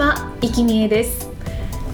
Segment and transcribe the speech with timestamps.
[0.00, 1.28] は、生きみえです。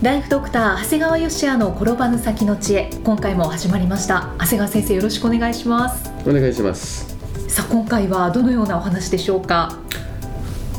[0.00, 2.88] ライフドクター長谷川芳也の転ばぬ先の知恵。
[3.02, 4.32] 今回も始まりました。
[4.38, 6.08] 長谷川先生よろしくお願いします。
[6.24, 7.16] お願いします。
[7.48, 9.76] さあ今回はどのようなお話でしょうか？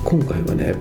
[0.05, 0.75] 今回はね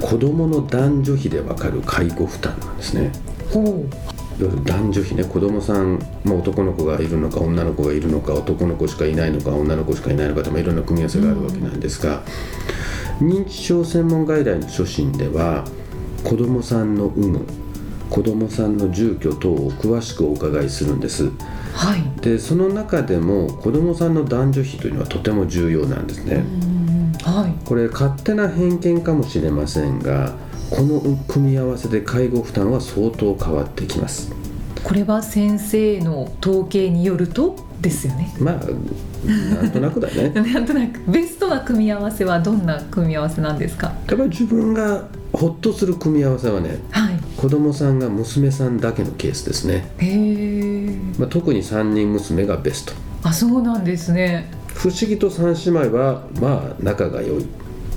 [0.00, 3.12] 子どもの男女比でわかる介護負担なんですね。
[3.52, 4.64] ほう。
[4.64, 12.22] 男女比ね子供さん、まあ、男の子がいるのか女の子がいるのか男の子しかいないのか女の子しかいないのかとかいろんな組み合わせがあるわけなんですが、
[13.20, 15.64] 認知症専門外来の初診では
[16.22, 17.40] 子供さんの有無
[18.10, 21.30] 子供さんの住居等を詳しくお伺いするんです。
[21.74, 22.20] はい。
[22.20, 26.44] でその中でも子供さんの男女比というのはとても重要なんですね、
[27.22, 27.66] はい。
[27.66, 30.34] これ勝手な偏見かもしれませんが
[30.70, 34.32] この組み合わせで介護負担は相当変わってきます。
[34.84, 38.34] これは先生の統計によるとですよね。
[38.38, 38.54] まあ
[39.54, 40.30] なんとなくだね。
[40.52, 41.00] なんとなく。
[41.10, 43.86] ベストな組み合わせはどんな組み合わせなんですか？
[44.08, 47.18] やっぱり自分がホッとする組み合わせはねはい。
[47.36, 52.94] 子供さんが娘さんだけのケースですね、へえまあ、特に3人娘がベスト。
[53.22, 54.50] あそうなんですね。
[54.68, 57.46] 不思議と3姉妹はまあ仲が良い。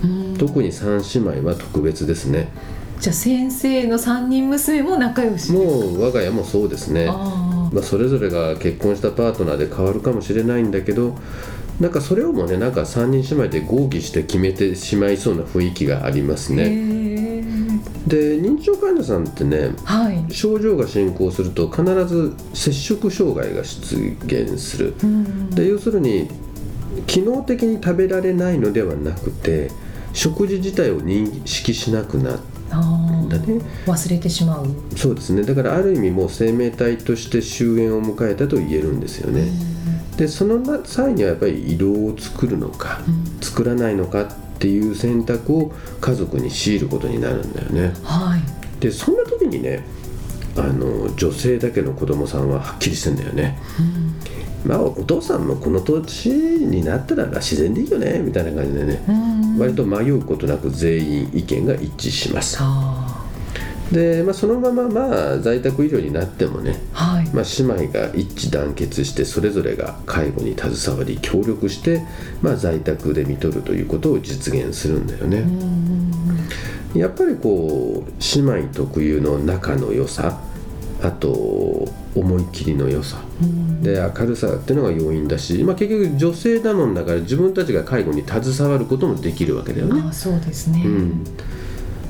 [0.03, 0.35] うん。
[0.37, 2.49] 特に3姉妹は特別ですね。
[2.99, 7.07] じゃあ先生の3人娘も仲良しもう我が家もそうですね。
[7.09, 11.15] あまあ、それぞれが結婚したパートナーで変わるかもしれないんだけど
[11.79, 16.99] なんかそれをもねなんか3人姉妹で合議して決めてしまいそうな雰囲気がありますあね
[18.07, 20.33] で認知症患者さんってねはい。
[20.33, 24.95] 症状が進行すると必ず摂食障害が出現する。
[25.03, 25.49] うん。
[25.51, 26.29] で要するに
[27.05, 29.69] 機能的に食べられないのではなくて
[30.13, 33.61] 食事自体を認識しなくなるあーんだね。
[33.85, 34.67] 忘れてしまう。
[34.95, 35.43] そうですね。
[35.43, 39.43] だからある意味もう生命体として終焉を迎えたと言えるんですよね、
[40.17, 43.39] でそのな際にはやっぱり移動を作るのか、うん。
[43.41, 44.27] 作らないのかっ
[44.59, 45.71] ていう選択を
[46.01, 47.93] 家族に強いることになるんだよね。
[48.03, 48.41] はい。
[48.81, 49.85] でそんな時にね
[50.57, 53.57] あの女性だけの子供さんははっきりしてんだよね。
[54.65, 59.03] まあお父さんもこの年になったら自然でいいよねみたいな感じでね。
[59.07, 62.57] うん割と迷うことなく全員意見が一致します。
[62.59, 63.25] あ
[63.91, 67.29] で、まあ、そのまままあ在宅医療になってもねあはい。
[67.33, 67.45] まあ、
[67.77, 72.03] 姉妹が一致団結してそれぞれが介護に携わり協力して、
[72.41, 75.43] まあ、在宅で見とるということを実現するんだよね。
[76.95, 80.39] やっぱりこう姉妹特有の仲の良さ
[81.01, 81.29] あと
[82.15, 83.21] 思い切りの良さ
[83.81, 90.01] で明るさっていうのが要因だし、まあ、結局女性だもんだから自分たちが介護に携わることもできるわけだよね。
[90.05, 91.23] あそうですね、うん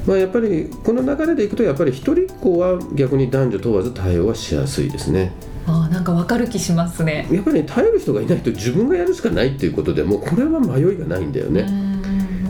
[0.07, 5.33] まあ、やっぱりこの流れでいくとやっぱり一人っ子は逆に男女問わず対応はしやすいですね。
[5.67, 11.67] あなんかわかる気しますねやっぱり、ね、頼る人がいないと自分がやるしかないっていうことでもうこれは迷いがないんだよね。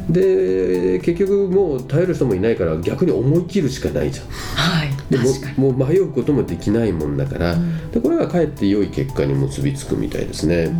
[0.10, 4.28] で結局もう頼る人もいないから逆に思い切るしかないじゃん。
[4.28, 7.92] はいでももう迷うこともできないもんだから、ん。
[7.92, 10.72] でこれがかえって良い結果に結びつくみたいですね。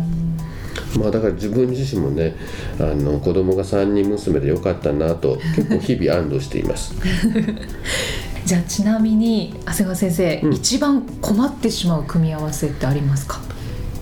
[0.98, 2.34] まあだから自分自身もね
[2.78, 6.94] あの子供が3人娘でよかったなと 結構日々安堵しています。
[8.46, 10.54] じゃあちなみに長谷川先生、うん。
[10.54, 13.40] 一番困ってしまう組み合わせってありますか？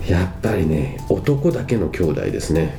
[0.07, 2.77] やっぱりね男だけの兄弟ですね。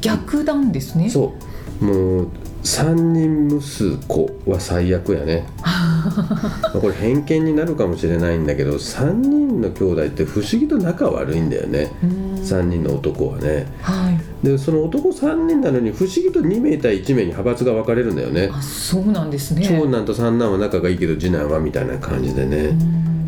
[0.00, 1.10] 逆なんですね。
[1.10, 1.34] そ
[1.80, 1.84] う。
[1.84, 2.28] もう
[2.64, 5.46] 3人息子は最悪やね。
[5.62, 11.92] まあこれ偏見になるかもしれないんだけど3人の兄弟って不思議と仲悪いんだよね。
[12.02, 12.34] うん。
[12.42, 13.66] 3人の男はね。
[13.82, 14.46] はい。
[14.46, 18.50] でその男3人なのに不思議と2名対1名に派閥が分かれるんだよね。
[18.50, 19.66] あそうなんですね。
[19.68, 22.76] 長男と三男は仲がいいけど次男はみたいな感じでね。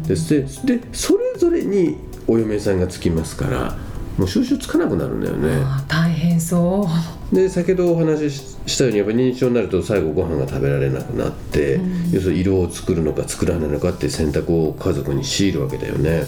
[0.09, 1.97] でででそれぞれに
[2.27, 3.77] お嫁さんがつきますから
[4.17, 5.63] もう収集つかなくなるんだよね。
[5.63, 6.89] あ大変そ
[7.33, 12.11] で先ほどお話ししたようにやっぱり認知症になると最後ご飯が食べられなくなって、うん。
[12.13, 16.23] 要するに色を作るのか作らないのかって選択を家族に強いるわけだよね、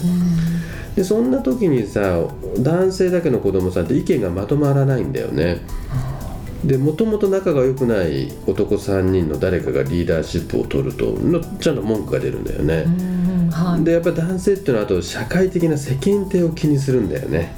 [0.93, 2.19] う、でそんな時にさ
[2.57, 5.61] 男性だけの子供さんって意見がまとまらないんだよね。
[6.65, 17.53] でもともと仲が良くない男3人の誰かがリーダーシップを取るとのちゃんと文句が出るんだよね、うんはい、でやっぱ男性っていうのはあと社会的な世間体を気にするんだよね。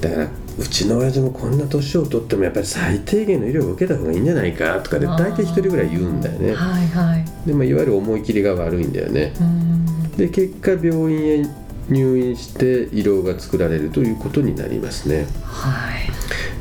[0.00, 0.28] だから
[0.58, 6.54] うちの親父もこんな年を取ってもやっぱり最低限の医療を受けた方がいいんじゃないかとかで大体一人ぐらい言うんだよね。
[6.54, 7.24] はいはい。
[7.46, 9.32] で、まあ、いわゆる思い切りが悪いんだよね。
[9.40, 10.10] うん。
[10.16, 11.46] で結果病院へ
[11.88, 15.26] 入院して胃ろうが作られるということになりますね。
[15.42, 15.90] は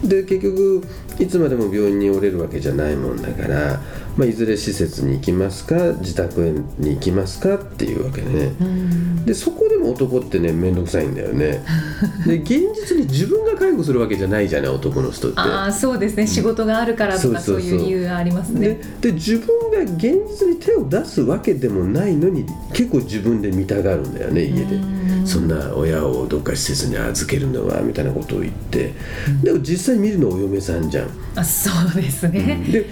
[0.03, 0.07] い。
[0.07, 0.83] で結局
[1.19, 3.79] いつまでも病院におれるわけじゃないもんだから、
[4.17, 8.55] まあ、いずれ施設に行きますか自宅に行きますかっていうわけでね。
[8.59, 9.25] うん。
[9.25, 11.63] でそこ男ってね面倒くさいんだよね。
[12.25, 15.39] で現実に自分が介護するわけじゃないじゃない男の人って。
[15.39, 16.27] ああそうですね。
[16.27, 18.81] 仕事があるからとかそういう理由がありますでね。
[19.01, 24.75] で自分が現実に手を出すわけでもないのに結構自分で見たがるんだよね家で。
[24.75, 28.93] うんそんな親をどっか施設に預けるのはみたいなことを言って。
[29.43, 31.09] でも実際見るのはお嫁さんじゃん。
[31.35, 32.59] あそうですね。
[32.71, 32.85] で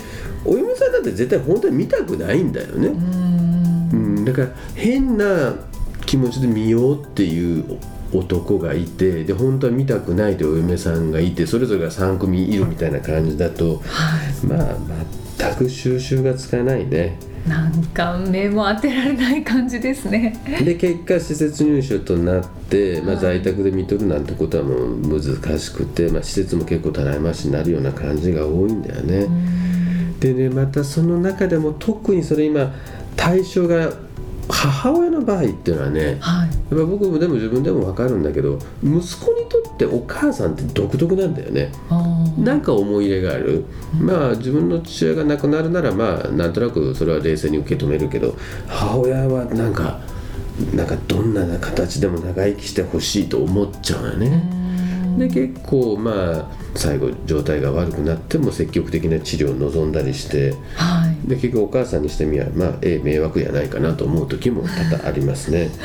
[0.45, 3.89] お嫁さんだって絶対本当に見たくないんだよね、うん。
[3.91, 5.53] うん、だから変な
[6.09, 7.77] 気持ちで見ようっていう
[8.11, 14.45] 男がいてで本当は見たくないというお嫁さんがいてそれぞれが3組いるみたいな感じだとはい。
[14.47, 14.75] まあ
[15.37, 17.19] 全く収集がつかないね。
[17.47, 20.35] なんか目も当てられない感じですね。
[20.65, 29.27] で結果施設入所となって、まあ、在宅で見とるなんてことはもう難しくて、まあ、施設も結構たらいましになるような感じが多いんだよね。
[30.19, 32.73] でねまたその中でも特にそれ今
[33.15, 33.93] 対象が
[34.49, 36.49] 母親の場合っていうのはねはい。
[36.49, 41.71] やっぱ僕もでも自分でも分かるんだけど息子にとってお母さんって独特なんだよね。
[42.37, 43.65] なんか思い入れがある、
[43.99, 48.35] まあ自分の父親が亡くなるならまあなんとなくそれは冷静に受け止めるけど
[48.67, 49.99] 母親はなんか
[50.73, 54.43] なんかどんな形でも長生きしてほしいと思っちゃうよね。
[55.17, 65.69] で結構まあ最後状態が悪くなっても積極的な治療を望んだりしてはいで結局お母さんにしてみればまあええ迷惑やないかなと思う時も多々ありますね。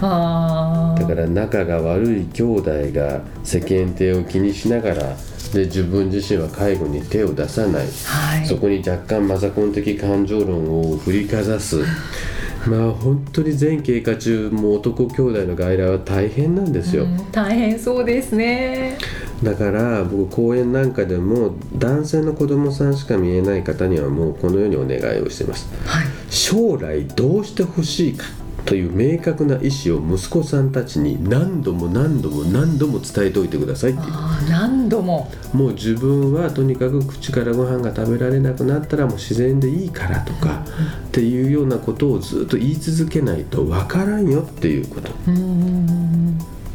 [0.00, 5.16] から仲が悪い兄弟が世間体を気にしながら
[5.52, 8.46] で自分自身は介護に手を出さない、はい。
[8.46, 11.76] そこに若干マザコン的感情論を振りかざす。
[12.66, 18.98] まあ本当に全経過中もう男兄弟の外来は大変なんですよ、うん大変そうですね
[19.42, 25.68] だから僕講演なんかでも男性の子供さんしか見えない方にはもうこのようにお願いをしてます。
[25.86, 26.06] はい。
[26.28, 28.26] 将来どうしてほしいか
[28.66, 34.12] という明確な意思を息子さんたちに何度も何度も何度も伝えておいてくださいっていう。
[34.50, 35.30] 何度も。
[35.54, 40.64] もう自分はとにかく口からご飯が食べられなくなったらもう自然でいいからとか
[41.08, 45.10] っていうようなことをずっと言い続けないとわからんよっていうこと。
[45.26, 46.19] うん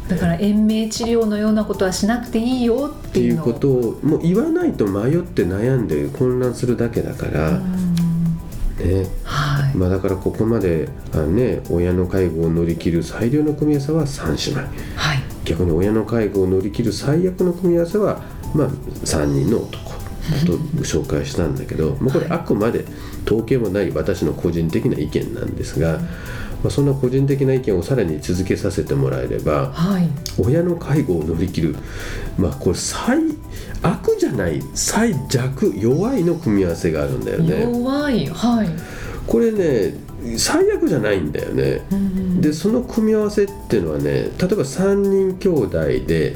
[0.07, 7.85] だから延命治療のようなことはしなくていいよってていうことをもう言わないと迷って悩んで混乱するだけだから、うん。
[8.77, 9.07] ね。
[9.23, 9.75] はい。
[9.75, 14.69] まあ、だからここまであ、ね、親の介護を乗り切る最良の組み合わせは3姉妹。
[14.95, 15.23] はい。
[15.45, 18.21] 逆に親の介護を乗り切る最悪の組み合わせは、
[18.53, 19.93] まあ、3人の男
[20.45, 22.83] と紹介したんだけど、まあ、これあくまで
[23.25, 25.99] 統計もない私の個人的な意見なんですが、
[26.65, 30.09] まあ、そんな個人的な意見をさらに続けさせてもらえればはい。
[30.39, 31.75] 親の介護を乗り切る、
[32.39, 33.19] まあ、これ最
[33.83, 37.61] 悪じゃない最弱弱いの組み合わせがあるんだよね。
[37.61, 38.27] 弱い。
[38.27, 38.69] はい。
[39.27, 39.93] これね
[40.39, 41.81] 最悪じゃないんだよね。
[41.91, 46.35] うんでその組み合わせっていうのはね例えば3人兄弟で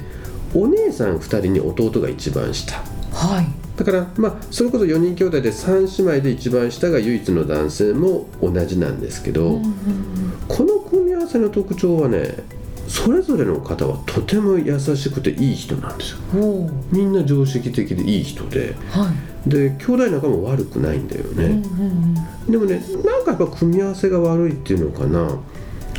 [0.54, 2.76] お姉さん2人に弟が一番下。
[3.12, 3.48] はい
[3.80, 9.62] だからまあそれこそ4人兄弟で3姉妹で一番下が唯一の男性も同じなんですけど、
[10.50, 12.36] この組み合わせの特徴はね
[12.90, 16.18] それぞれの方はとても優しくていい人なんですよ。
[16.92, 18.76] みんな常識的でいい人で。
[18.90, 19.10] は
[19.46, 19.50] い。
[19.50, 21.64] で兄弟仲も悪くないんだよね、
[22.50, 25.40] でもねなんかやっぱ組み合わせが悪いっていうのかな。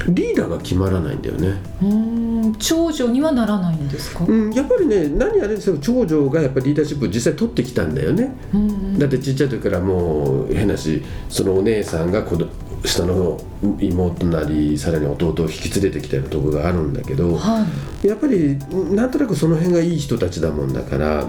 [0.09, 1.63] リーダーが決まらないんだよね。
[1.83, 1.95] うんう
[2.27, 4.25] ん長女にはならないんですか？
[4.25, 8.99] うん、やっぱりね何あれですよ長女がやっぱりリーダーシップを実際取ってきたんだよね、うんうん。
[8.99, 12.49] だってちっちゃい時からもう変なしそのお姉さんが子ど
[12.85, 13.39] 下の
[13.79, 17.67] 妹なりさらに弟を引き連れてきたようなとこがあるんだけどは
[18.03, 18.07] い。
[18.07, 18.57] やっぱり
[18.95, 21.27] なんとなくその辺がいい人たちだもんだから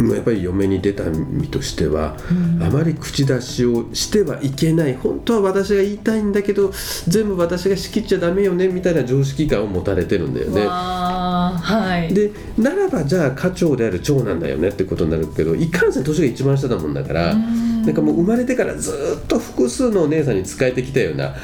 [0.00, 2.16] やっぱり嫁に出た身としては、
[2.60, 4.94] あまり口出しをしてはいけない。
[4.94, 6.72] 本当は私が言いたいんだけど
[7.06, 10.66] 全部私が仕切っちゃダメよねみたいな常識感を持たれてるんだよね。
[10.66, 12.14] はい。
[12.14, 21.34] でならばじゃあ家長である長男だよねってことになるけどいかんせん年が一番下だもんだからなんかもう生まれてからずっと複数のお姉さんに仕えてきたような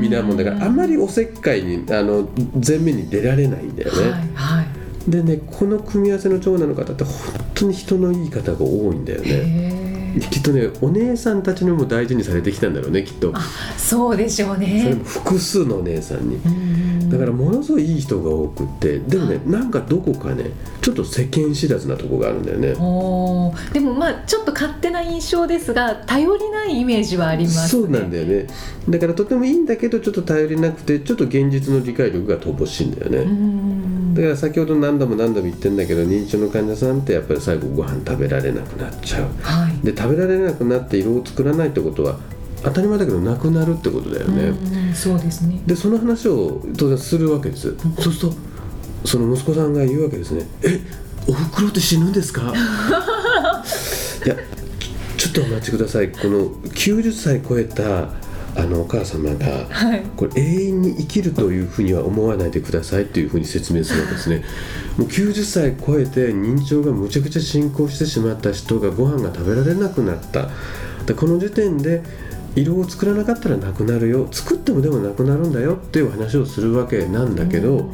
[0.00, 2.28] 身なもんだからあまりおせっかいにあの
[2.66, 4.02] 前面に出られないんだよね。
[4.02, 4.66] はいはい。
[5.10, 7.12] でねこの組み合わせの長男の方って本
[7.62, 9.28] 当に人のいい方が多いんだよね。
[9.30, 13.32] へきっとねお姉さんたちにも大事にされてきたんだろうねきっと。
[13.34, 13.40] あ
[13.78, 16.36] そうでしょうそれねも複数のお姉さんに。
[16.36, 20.44] うんだからものすごいいい人が多くってでもねなんかどこかね
[20.80, 22.68] ちょっと世間知らずなとこがあるんだよね。
[22.68, 27.68] でもまあちょっと勝手な印象ですが頼りないイメージはありますね。
[27.68, 28.46] そうなんだよね。
[28.88, 33.81] だからとてもいいんだけどちょっと頼りなくてちょっと現実の理解力が乏しいんだよね、うん
[34.14, 39.28] だから先ほど何度も何度も言ってんだけど認知症の患者さんってやっぱり最後ご飯食べられなくなっちゃう。
[39.42, 39.86] はい。
[39.86, 42.18] で食べられなくなって色を作らないってことは
[42.62, 45.60] 当たり前だけどなくなるってことだよね、うんそうですね。
[45.66, 48.36] でその話を当然するわけです、そうすると
[49.04, 50.80] その息子さんが言うわけですね「え
[51.26, 52.42] おふくろって死ぬんですか?
[54.24, 54.36] 」いや
[55.16, 56.10] ちょっとお待ちください。
[56.12, 58.10] この90歳超えた
[58.62, 60.02] あのお母様がはい。
[60.16, 64.44] これ永遠に生きるというふうには思わないでくださいというふうに説明するわけですね。
[64.96, 70.48] もう90歳超えて認知症がむちゃくちゃ進行してしまった人がご飯が食べられなくなった。
[71.06, 72.02] でこの時点で
[72.54, 74.28] 色を作らなかったらなくなるよ。
[74.30, 77.90] 作ってもでもなくなるんだよっていう話をするわけなんだけど、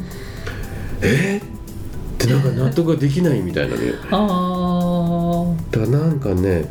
[1.01, 1.41] え？
[1.43, 6.69] ー、ってなんか納得ができないみたいなのよ あだからなんかね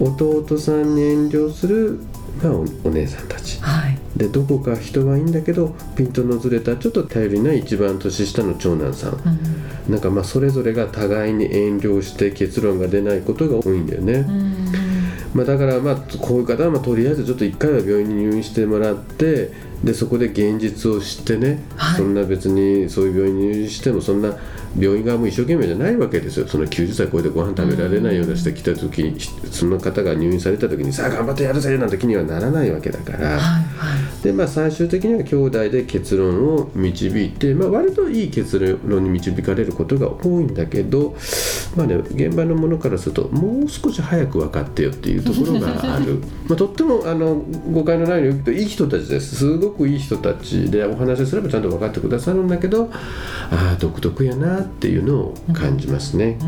[0.00, 2.00] 弟さんに遠慮する、
[2.42, 3.58] まあ、おお姉さんたち。
[3.62, 3.98] あはい。
[4.16, 9.12] でどこか人はいいんだけどピントのずれたちょっと頼りない一番年下の長男さん。
[9.12, 14.72] うんなんかまあそれぞれが互いに遠慮して結論が出ないことが多いんだよね、うん
[15.34, 19.50] まあ、だからまあこういう方はまあとりあえずちょっと1回は病院に入院してもらって
[19.82, 21.96] でそこで現実を知ってね、はい。
[21.96, 24.36] そんな別にそういう病院に入院してもそんな
[24.78, 26.46] 病院側も一生懸命じゃないわけですよ。
[26.46, 33.28] その90歳超えてご飯食べられないような人来た時にその方が入院された時にさあ頑張ってやるぜなんて気にはならないわけだから。
[33.28, 34.22] はいはい。
[34.22, 41.16] でまあ、最終的には兄弟で結論を導いて、まあ、割といい結論に導かれることが多いんだけど、
[41.76, 46.20] まあね、現場のものからするともう少し早く分かってよっていうところがある。
[46.46, 49.36] まあとってもあの誤解のないように言うといい人たちです。
[49.36, 52.90] すごくいい人たちでお話しすればちゃんと分かってくださるんだけど
[53.50, 56.38] ああ独特やなっていうのを感じますね。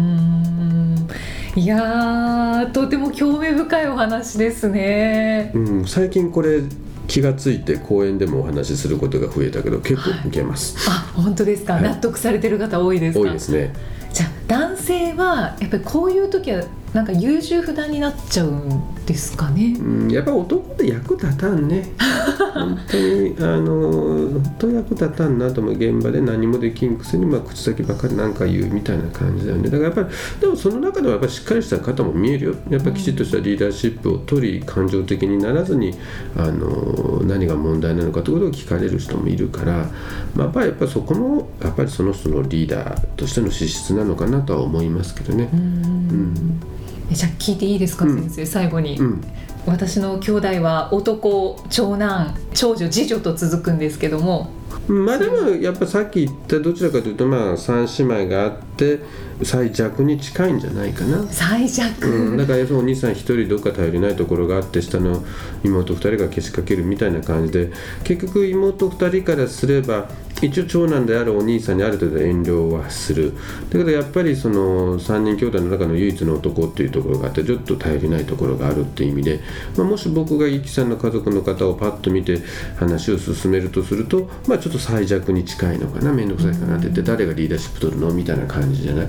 [1.56, 5.52] いやーとても興味深いお話ですね。
[5.54, 6.62] うん、最近これ
[7.06, 11.82] 気がついて講演でもお話しすることが増えたけど結構いけます、あ本当ですか、はい。
[11.82, 13.20] 納得されてる方多いですか？
[13.20, 13.72] 多いですね。
[14.12, 19.76] じゃあ男性はやっぱりこういう時はなんか優柔不断になっちゃうんですかね。
[19.80, 21.92] うん、やっぱ男って役立たんね。
[22.54, 29.64] 本当にあの本当役立たんなと思う現場で何もできんくせに、まあ、口先ばっかりなんか言うみたいな感じだよね。
[29.64, 30.06] だからやっぱり
[30.40, 32.54] でもその中ではやっぱりしっかりした方も見えるよ。
[32.70, 35.94] やっぱりきちっとしたリーダーシップを取り感情的にならずに
[36.36, 39.90] あの何が問題なのかということを聞かれる人もいるから、
[40.36, 45.48] まあ、やっぱりやっぱそこもやっぱりその人のリーダーとしての資質なのかなとは思いますけどね。
[45.52, 45.56] う。
[45.56, 46.60] ん。
[46.72, 48.18] えじゃあ聞いていいですか、うん。
[48.22, 49.24] 先生最後に、うん。
[49.66, 54.50] 私の兄弟は男長男長女次女と続くんですけども。
[54.86, 59.00] まあでもやっぱさっき言ったどちらかというとまあ3姉妹があって
[59.42, 61.26] 最弱に近いんじゃないかな。
[61.30, 65.24] 最弱、うん、だから要するにお兄さん一人どっか頼りないところがあって下の
[65.62, 70.10] 妹二人がけしかけるみたいな感じで結局妹二人からすれば
[70.42, 73.32] 一応長男であるお兄さんにある程度遠慮はする。
[73.70, 79.40] だけどやっぱりその3人兄弟の中の唯一の男っていうところがあってちょっと頼りないところがあるっていう意味で、
[79.76, 82.40] まあ、もし僕がゆきさんの家族の方をパッと見て
[82.76, 89.08] 話を進めるとすると、まあ、ちょっと最弱に近いのかな面倒くさいかなって言って誰がリーダーシップ取るのみたいな感じじゃない。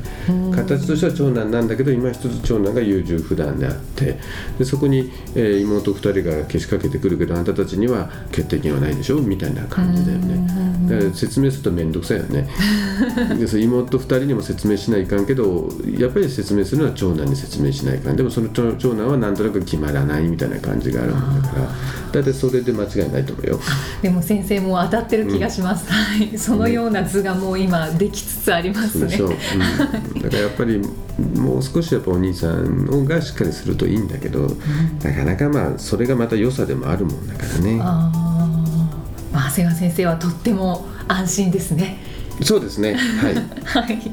[0.56, 4.18] 形としては長男なんだけど今一つ長男が優柔不断であって
[4.58, 9.20] でそこに、えー妹2人がけしかけてくるけどあなたたちには決定権はないでしょ？
[9.20, 10.48] みたいな感じだよね
[11.16, 12.48] 説明すると面倒くさいよね。
[13.40, 18.16] でその妹2人にも説明しないかんけどやっぱり説明するのは長男に説明しないかん。
[18.16, 22.06] でもその長長男はなんとなく決まらないみたいな感じがあるんだから。
[22.16, 23.60] 大体それで間違いないと思うよ。
[24.02, 29.10] でも先生もう当たってる気がします、はい そのような図がもう今できつつありますね。
[29.18, 30.82] そうん、だからやっぱり
[31.36, 34.56] もう少しやっぱお兄さんがしっかりするといいんだけど、
[35.04, 37.80] なかなかまあそれがまた良さでもあるもんだからね。
[37.82, 39.34] あー。
[39.34, 41.98] まあ長谷川先生はとっても安心ですね。
[42.44, 42.96] そうですね。
[42.96, 44.12] はい、 はい。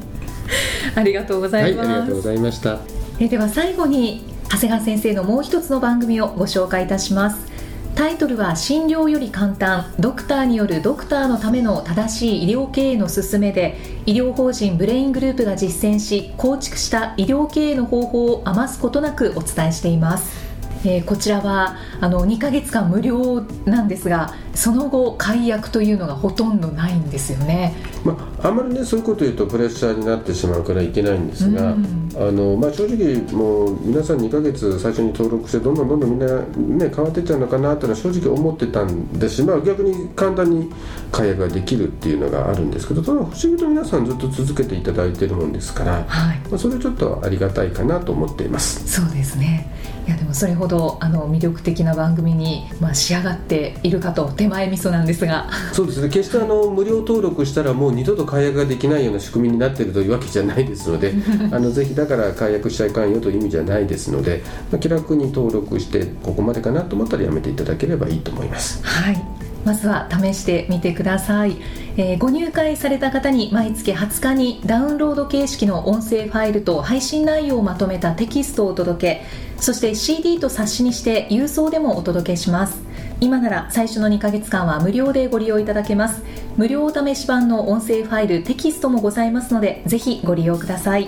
[0.95, 2.79] ありがとうござはいい、ます、ありがとうございました。
[3.19, 7.53] えでは最後に長谷川先生のもう一つの番組をご紹介いたします。
[7.95, 9.93] タイトルは診療より簡単。
[9.99, 20.42] ドクターによるドクターのための正しい医療経営の勧めで医療法人ブレイングループが実践し構築した医療経営の方法を余すことなくお伝えしています
[20.85, 27.73] えー、こちらはあの2ヶ月間無料なんですがその後解約というのがほとんどないんですよね、
[28.03, 40.71] まあ、あんまりねそういうこと言うとプレッシャーになってしまうからいけないんですが、うん、あのまあ、正直もう皆さん2ヶ月最初に登録してどんどんどんどんみんな、ね、変わっていっちゃうのかなというのは正直思ってたんですし、まあ、逆に簡単に
[41.11, 46.37] 解約ができるっていうのがあるんですけどただ不思議と皆さんずっと続けていただいてるもんですから、はい。
[46.49, 48.87] まあ、それちょっとありがたいかなと思っています。
[48.87, 49.71] そうですね
[50.05, 55.49] いやでもそれほどあの魅力的な番組に、まあ、仕上がっているかと手前味噌なんですが。
[55.71, 56.09] そうですね。
[56.09, 61.13] 決してあの無料登録したらもう二度と解約ができないような仕組みになっているというわけじゃないですので
[61.51, 68.81] あのぜひだから解約しちゃいかんよという意味じゃないですので、まあ、気楽に登録してここまでかなと思ったらやめていただければいいと思います。
[68.83, 69.43] はい。
[69.65, 71.55] まずは試してみてください、
[71.95, 82.81] えー、ご入会された方に毎月20日にダウンロード形式の音声ファイルと配信内容をまとめたテキストをお届けそして CD と冊子にして郵送でもお届けします。
[83.21, 86.21] 今なら最初の2ヶ月間は無料でご利用いただけます。
[86.57, 91.07] 無料お試し版の音声ファイルテキストもございますのでぜひご利用ください。